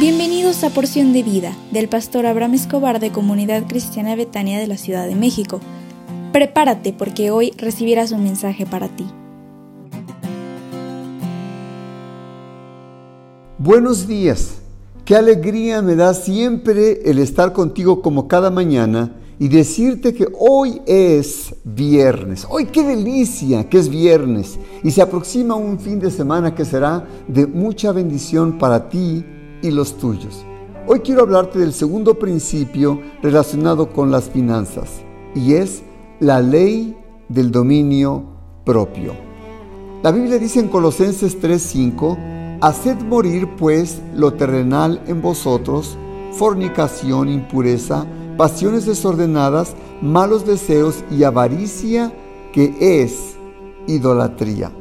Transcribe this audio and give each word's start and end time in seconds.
Bienvenidos 0.00 0.64
a 0.64 0.70
Porción 0.70 1.12
de 1.12 1.22
Vida 1.22 1.54
del 1.72 1.86
pastor 1.86 2.24
Abraham 2.24 2.54
Escobar 2.54 3.00
de 3.00 3.12
Comunidad 3.12 3.66
Cristiana 3.68 4.16
Betania 4.16 4.58
de 4.58 4.66
la 4.66 4.78
Ciudad 4.78 5.06
de 5.06 5.14
México. 5.14 5.60
Prepárate 6.32 6.94
porque 6.94 7.30
hoy 7.30 7.52
recibirás 7.58 8.10
un 8.10 8.22
mensaje 8.22 8.64
para 8.64 8.88
ti. 8.88 9.04
Buenos 13.58 14.06
días. 14.06 14.54
Qué 15.04 15.16
alegría 15.16 15.82
me 15.82 15.96
da 15.96 16.14
siempre 16.14 17.02
el 17.04 17.18
estar 17.18 17.52
contigo 17.52 18.00
como 18.00 18.26
cada 18.26 18.50
mañana 18.50 19.14
y 19.38 19.48
decirte 19.48 20.14
que 20.14 20.28
hoy 20.38 20.80
es 20.86 21.54
viernes. 21.62 22.46
Hoy 22.48 22.64
qué 22.72 22.84
delicia 22.84 23.68
que 23.68 23.76
es 23.76 23.90
viernes 23.90 24.58
y 24.82 24.92
se 24.92 25.02
aproxima 25.02 25.56
un 25.56 25.78
fin 25.78 26.00
de 26.00 26.10
semana 26.10 26.54
que 26.54 26.64
será 26.64 27.06
de 27.28 27.46
mucha 27.46 27.92
bendición 27.92 28.56
para 28.58 28.88
ti 28.88 29.22
y 29.62 29.70
los 29.70 29.96
tuyos. 29.96 30.44
Hoy 30.86 31.00
quiero 31.00 31.22
hablarte 31.22 31.58
del 31.58 31.72
segundo 31.72 32.18
principio 32.18 33.00
relacionado 33.22 33.92
con 33.92 34.10
las 34.10 34.30
finanzas 34.30 35.02
y 35.34 35.54
es 35.54 35.82
la 36.18 36.40
ley 36.40 36.96
del 37.28 37.50
dominio 37.50 38.24
propio. 38.64 39.14
La 40.02 40.10
Biblia 40.12 40.38
dice 40.38 40.60
en 40.60 40.68
Colosenses 40.68 41.40
3:5, 41.40 42.58
Haced 42.62 43.02
morir 43.02 43.48
pues 43.56 44.00
lo 44.14 44.34
terrenal 44.34 45.02
en 45.06 45.22
vosotros, 45.22 45.96
fornicación, 46.32 47.28
impureza, 47.28 48.06
pasiones 48.36 48.86
desordenadas, 48.86 49.74
malos 50.02 50.46
deseos 50.46 51.04
y 51.10 51.24
avaricia, 51.24 52.12
que 52.52 53.02
es 53.02 53.36
idolatría. 53.86 54.72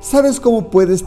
¿Sabes 0.00 0.40
cómo 0.40 0.70
puedes 0.70 1.04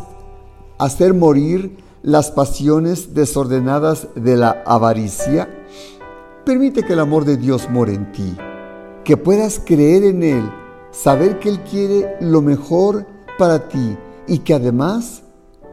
hacer 0.78 1.14
morir 1.14 1.78
las 2.02 2.31
pasiones 2.31 3.14
desordenadas 3.14 4.08
de 4.16 4.38
la 4.38 4.64
avaricia? 4.66 5.50
Permite 6.45 6.83
que 6.83 6.94
el 6.94 7.00
amor 7.00 7.25
de 7.25 7.38
Dios 7.38 7.69
more 7.69 7.94
en 7.94 8.11
ti, 8.11 8.36
que 9.03 9.17
puedas 9.17 9.61
creer 9.64 10.03
en 10.03 10.23
Él, 10.23 10.52
saber 10.91 11.39
que 11.39 11.50
Él 11.50 11.59
quiere 11.61 12.17
lo 12.22 12.41
mejor 12.41 13.06
para 13.38 13.67
ti 13.67 13.97
y 14.28 14.39
que 14.39 14.53
además 14.53 15.23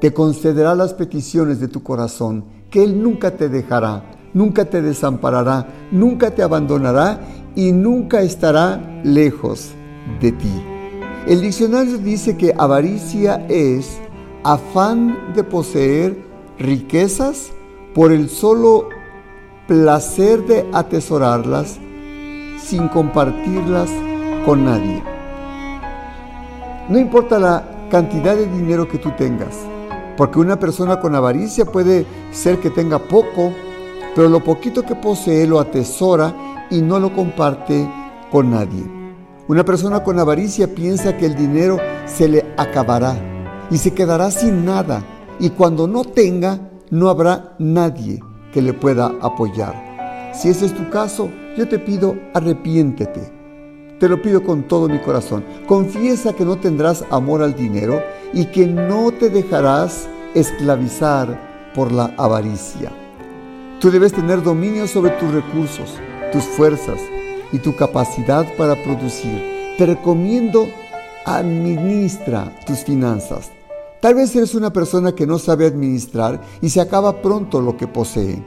te 0.00 0.12
concederá 0.12 0.74
las 0.74 0.94
peticiones 0.94 1.60
de 1.60 1.68
tu 1.68 1.83
corazón, 1.83 2.44
que 2.70 2.84
Él 2.84 3.02
nunca 3.02 3.30
te 3.30 3.48
dejará, 3.48 4.05
nunca 4.34 4.64
te 4.66 4.83
desamparará, 4.83 5.68
nunca 5.90 6.30
te 6.30 6.42
abandonará 6.42 7.20
y 7.55 7.72
nunca 7.72 8.20
estará 8.20 9.00
lejos 9.02 9.70
de 10.20 10.33
ti. 10.33 10.62
El 11.27 11.40
diccionario 11.40 11.98
dice 11.98 12.36
que 12.36 12.55
avaricia 12.56 13.46
es 13.48 13.98
afán 14.47 15.34
de 15.34 15.42
poseer 15.42 16.16
riquezas 16.56 17.50
por 17.97 18.12
el 18.12 18.30
solo 18.30 18.89
placer 19.66 20.47
de 20.47 20.70
atesorarlas 20.72 21.80
sin 22.61 22.86
compartirlas 22.86 23.91
con 24.44 24.64
nadie. 24.64 25.02
No 26.89 26.97
importa 26.97 27.41
la 27.41 27.89
cantidad 27.91 28.36
de 28.36 28.47
dinero 28.47 28.86
que 28.86 28.98
tú 28.98 29.11
tengas, 29.19 29.56
porque 30.17 30.39
una 30.39 30.61
persona 30.61 31.00
con 31.00 31.17
avaricia 31.17 31.64
puede 31.64 32.06
ser 32.30 32.61
que 32.61 32.70
tenga 32.70 33.00
poco, 33.00 33.52
pero 34.14 34.28
lo 34.28 34.44
poquito 34.44 34.84
que 34.84 34.94
posee 34.94 35.48
lo 35.48 35.58
atesora 35.58 36.69
y 36.70 36.83
no 36.83 37.00
lo 37.00 37.12
comparte 37.12 37.91
con 38.30 38.52
nadie. 38.52 38.84
Una 39.48 39.64
persona 39.64 40.05
con 40.05 40.20
avaricia 40.20 40.72
piensa 40.72 41.17
que 41.17 41.27
el 41.27 41.34
dinero 41.34 41.78
se 42.05 42.28
le 42.28 42.55
acabará 42.56 43.36
y 43.70 43.78
se 43.78 43.95
quedará 43.95 44.31
sin 44.31 44.64
nada. 44.64 45.05
Y 45.39 45.51
cuando 45.51 45.86
no 45.86 46.05
tenga, 46.05 46.61
no 46.90 47.08
habrá 47.08 47.55
nadie 47.58 48.20
que 48.52 48.63
le 48.63 48.73
pueda 48.73 49.13
apoyar. 49.20 50.33
Si 50.33 50.48
ese 50.48 50.67
es 50.67 50.74
tu 50.74 50.89
caso, 50.90 51.30
yo 51.57 51.68
te 51.68 51.79
pido 51.79 52.17
arrepiéntete. 52.35 53.33
Te 53.98 54.08
lo 54.08 54.20
pido 54.20 54.42
con 54.45 54.64
todo 54.64 54.89
mi 54.89 54.98
corazón. 54.98 55.45
Confiesa 55.67 56.35
que 56.35 56.45
no 56.45 56.57
tendrás 56.57 57.05
amor 57.11 57.42
al 57.42 57.55
dinero 57.55 58.02
y 58.35 58.46
que 58.46 58.67
no 58.67 59.11
te 59.13 59.30
dejarás 59.30 60.07
esclavizar 60.35 61.73
por 61.74 61.92
la 61.92 62.14
avaricia. 62.19 62.92
Tú 63.80 63.90
debes 63.90 64.13
tener 64.13 64.42
dominio 64.42 64.86
sobre 64.86 65.13
tus 65.13 65.33
recursos, 65.33 65.95
tus 66.33 66.45
fuerzas 66.45 67.01
y 67.52 67.58
tu 67.58 67.74
capacidad 67.74 68.46
para 68.57 68.83
producir. 68.83 69.74
Te 69.79 69.86
recomiendo 69.86 70.69
administra 71.24 72.52
tus 72.67 72.79
finanzas. 72.80 73.55
Tal 74.06 74.14
vez 74.14 74.36
eres 74.36 74.55
una 74.55 74.72
persona 74.72 75.17
que 75.17 75.27
no 75.27 75.36
sabe 75.36 75.67
administrar 75.67 76.40
y 76.62 76.68
se 76.68 76.80
acaba 76.80 77.20
pronto 77.22 77.61
lo 77.61 77.77
que 77.77 77.89
posee. 77.89 78.40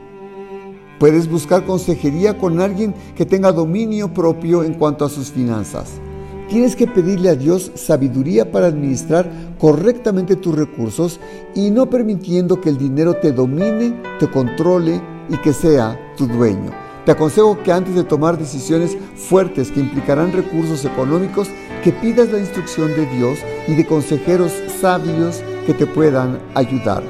Puedes 0.98 1.30
buscar 1.30 1.66
consejería 1.66 2.38
con 2.38 2.62
alguien 2.62 2.96
que 3.14 3.26
tenga 3.26 3.52
dominio 3.52 4.14
propio 4.14 4.64
en 4.64 4.76
cuanto 4.76 5.04
a 5.04 5.10
sus 5.10 5.32
finanzas. 5.32 6.00
Tienes 6.48 6.78
que 6.78 6.88
pedirle 6.88 7.28
a 7.28 7.36
Dios 7.36 7.74
sabiduría 7.76 8.50
para 8.50 8.68
administrar 8.68 9.30
correctamente 9.60 10.38
tus 10.38 10.56
recursos 10.56 11.20
y 11.54 11.72
no 11.72 11.90
permitiendo 11.90 12.62
que 12.62 12.70
el 12.70 12.78
dinero 12.78 13.16
te 13.16 13.34
domine, 13.34 14.02
te 14.18 14.32
controle 14.32 15.02
y 15.28 15.36
que 15.40 15.52
sea 15.52 16.00
tu 16.16 16.26
dueño. 16.26 16.72
Te 17.06 17.12
aconsejo 17.12 17.62
que 17.64 17.74
antes 17.74 17.96
de 17.96 18.06
tomar 18.06 18.38
decisiones 18.38 18.96
fuertes 19.16 19.72
que 19.72 19.82
implicarán 19.82 20.32
recursos 20.32 20.86
económicos, 20.86 21.50
que 21.84 21.92
pidas 21.92 22.32
la 22.32 22.40
instrucción 22.40 22.90
de 22.90 23.06
Dios 23.08 23.40
y 23.68 23.76
de 23.76 23.86
consejeros 23.86 24.54
sabios 24.80 25.42
que 25.70 25.76
te 25.76 25.86
puedan 25.86 26.40
ayudar. 26.56 27.04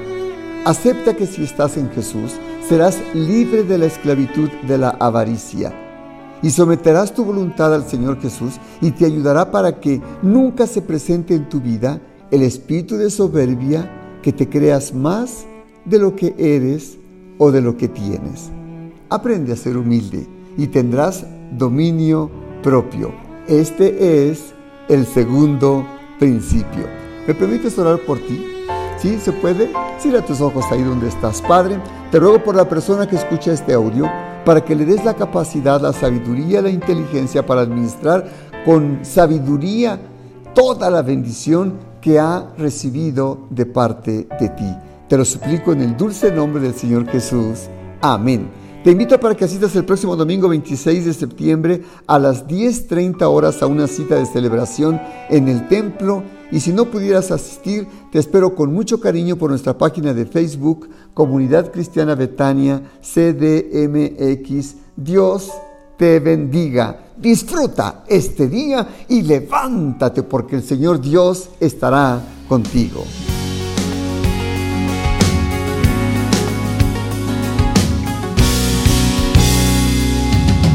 Acepta 0.66 1.16
que 1.16 1.26
si 1.26 1.46
estás 1.46 1.78
en 1.78 1.90
Jesús, 1.92 2.34
serás 2.68 2.98
libre 3.14 3.64
de 3.64 3.78
la 3.78 3.86
esclavitud 3.86 4.50
de 4.68 4.78
la 4.78 4.90
avaricia 4.90 5.74
y 6.42 6.50
someterás 6.50 7.14
tu 7.14 7.24
voluntad 7.24 7.74
al 7.74 7.88
Señor 7.88 8.20
Jesús 8.20 8.56
y 8.82 8.92
te 8.92 9.06
ayudará 9.06 9.50
para 9.50 9.80
que 9.80 10.02
nunca 10.22 10.68
se 10.68 10.82
presente 10.82 11.36
en 11.36 11.48
tu 11.48 11.62
vida 11.62 12.02
el 12.32 12.42
espíritu 12.42 12.98
de 12.98 13.10
soberbia 13.10 14.20
que 14.22 14.34
te 14.34 14.50
creas 14.50 14.94
más 14.94 15.46
de 15.86 15.98
lo 15.98 16.18
que 16.18 16.36
eres 16.38 16.98
o 17.38 17.54
de 17.54 17.62
lo 17.62 17.78
que 17.78 17.88
tienes. 17.88 18.50
Aprende 19.10 19.54
a 19.54 19.56
ser 19.56 19.78
humilde 19.78 20.28
y 20.58 20.68
tendrás 20.68 21.26
dominio 21.58 22.30
propio. 22.62 23.14
Este 23.48 24.28
es 24.30 24.54
el 24.90 25.06
segundo 25.06 25.88
principio. 26.20 26.99
¿Me 27.30 27.36
permites 27.36 27.78
orar 27.78 28.00
por 28.00 28.18
ti? 28.18 28.44
¿Sí? 28.98 29.20
¿Se 29.20 29.32
puede? 29.32 29.70
Cierra 30.00 30.26
tus 30.26 30.42
ojos 30.42 30.66
ahí 30.72 30.82
donde 30.82 31.10
estás. 31.10 31.44
Padre, 31.44 31.80
te 32.10 32.18
ruego 32.18 32.44
por 32.44 32.56
la 32.56 32.68
persona 32.68 33.08
que 33.08 33.18
escucha 33.18 33.54
este 33.54 33.76
audio 33.76 34.10
para 34.44 34.66
que 34.66 34.74
le 34.74 34.84
des 34.84 35.06
la 35.06 35.14
capacidad, 35.14 35.80
la 35.80 35.94
sabiduría, 35.94 36.60
la 36.60 36.72
inteligencia 36.72 37.46
para 37.46 37.62
administrar 37.62 38.28
con 38.66 39.06
sabiduría 39.06 40.00
toda 40.56 40.90
la 40.90 41.04
bendición 41.04 41.76
que 42.02 42.18
ha 42.18 42.52
recibido 42.58 43.46
de 43.52 43.68
parte 43.68 44.28
de 44.40 44.50
ti. 44.50 44.76
Te 45.08 45.16
lo 45.16 45.24
suplico 45.24 45.72
en 45.72 45.82
el 45.82 45.96
dulce 45.96 46.32
nombre 46.32 46.64
del 46.64 46.74
Señor 46.74 47.08
Jesús. 47.10 47.68
Amén. 48.02 48.50
Te 48.84 48.92
invito 48.92 49.20
para 49.20 49.36
que 49.36 49.44
asistas 49.44 49.76
el 49.76 49.84
próximo 49.84 50.16
domingo 50.16 50.48
26 50.48 51.04
de 51.04 51.14
septiembre 51.14 51.84
a 52.08 52.18
las 52.18 52.48
10.30 52.48 53.24
horas 53.24 53.62
a 53.62 53.68
una 53.68 53.88
cita 53.88 54.16
de 54.16 54.26
celebración 54.26 55.02
en 55.30 55.50
el 55.50 55.68
templo 55.68 56.24
y 56.50 56.62
si 56.62 56.72
no 56.72 56.86
pudieras 56.86 57.30
asistir, 57.30 57.88
te 58.10 58.20
espero 58.20 58.56
con 58.56 58.74
mucho 58.74 59.02
cariño 59.02 59.36
por 59.36 59.50
nuestra 59.50 59.78
página 59.78 60.14
de 60.14 60.26
Facebook, 60.26 60.90
Comunidad 61.14 61.74
Cristiana 61.74 62.16
Betania, 62.16 62.82
CDMX. 63.02 64.76
Dios 64.96 65.52
te 65.98 66.22
bendiga. 66.22 67.08
Disfruta 67.18 68.06
este 68.08 68.48
día 68.48 68.88
y 69.10 69.24
levántate 69.24 70.24
porque 70.24 70.56
el 70.56 70.64
Señor 70.64 71.02
Dios 71.02 71.50
estará 71.60 72.22
contigo. 72.48 73.04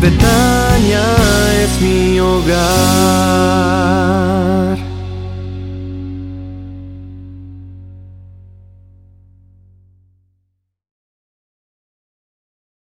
Betania 0.04 1.02
es 1.64 1.80
mi 1.80 2.20
hogar. 2.20 3.33